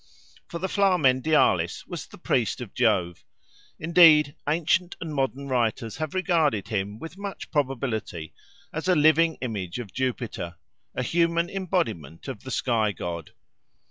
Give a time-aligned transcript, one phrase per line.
[0.47, 3.23] For the Flamen Dialis was the priest of Jove;
[3.77, 8.33] indeed, ancient and modern writers have regarded him, with much probability,
[8.73, 10.55] as a living image of Jupiter,
[10.95, 13.33] a human embodiment of the sky god.